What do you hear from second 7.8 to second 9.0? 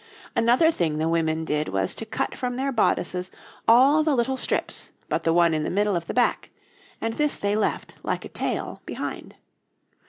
like a tail,